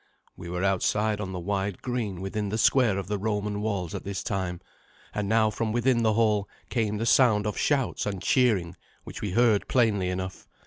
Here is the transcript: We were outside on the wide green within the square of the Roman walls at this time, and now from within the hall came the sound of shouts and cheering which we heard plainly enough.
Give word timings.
We 0.35 0.49
were 0.49 0.63
outside 0.63 1.21
on 1.21 1.31
the 1.31 1.37
wide 1.39 1.83
green 1.83 2.21
within 2.21 2.49
the 2.49 2.57
square 2.57 2.97
of 2.97 3.05
the 3.05 3.19
Roman 3.19 3.61
walls 3.61 3.93
at 3.93 4.03
this 4.03 4.23
time, 4.23 4.59
and 5.13 5.29
now 5.29 5.51
from 5.51 5.71
within 5.71 6.01
the 6.01 6.13
hall 6.13 6.49
came 6.71 6.97
the 6.97 7.05
sound 7.05 7.45
of 7.45 7.55
shouts 7.55 8.07
and 8.07 8.19
cheering 8.19 8.75
which 9.03 9.21
we 9.21 9.33
heard 9.33 9.67
plainly 9.67 10.09
enough. 10.09 10.47